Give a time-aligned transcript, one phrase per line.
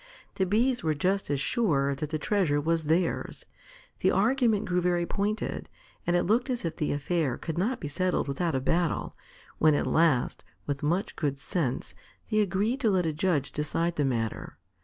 [0.33, 3.45] The Bees were just as sure that the treasure was theirs.
[3.99, 5.69] The argument grew very pointed,
[6.07, 9.15] and it looked as if the affair could not be settled without a battle,
[9.59, 11.93] when at last, with much good sense,
[12.31, 14.57] they agreed to let a judge decide the matter.